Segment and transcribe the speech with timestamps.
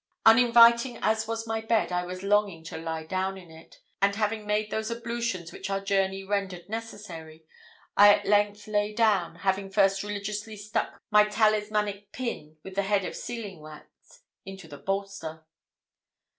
[0.25, 4.47] Uninviting as was my bed, I was longing to lie down in it; and having
[4.47, 7.45] made those ablutions which our journey rendered necessary,
[7.95, 13.05] I at length lay down, having first religiously stuck my talismanic pin, with the head
[13.05, 15.45] of sealing wax, into the bolster.